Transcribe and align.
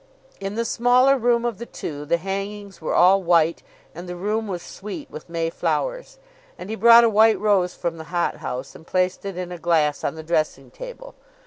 In 0.39 0.55
the 0.55 0.65
smaller 0.65 1.15
room 1.15 1.45
of 1.45 1.59
the 1.59 1.67
two 1.67 2.05
the 2.05 2.17
hangings 2.17 2.81
were 2.81 2.95
all 2.95 3.21
white, 3.21 3.61
and 3.93 4.09
the 4.09 4.15
room 4.15 4.47
was 4.47 4.63
sweet 4.63 5.11
with 5.11 5.29
May 5.29 5.51
flowers; 5.51 6.17
and 6.57 6.71
he 6.71 6.75
brought 6.75 7.03
a 7.03 7.07
white 7.09 7.37
rose 7.39 7.75
from 7.75 7.97
the 7.97 8.05
hot 8.05 8.37
house, 8.37 8.73
and 8.73 8.87
placed 8.87 9.25
it 9.25 9.37
in 9.37 9.51
a 9.51 9.59
glass 9.59 10.03
on 10.03 10.15
the 10.15 10.23
dressing 10.23 10.71
table. 10.71 11.13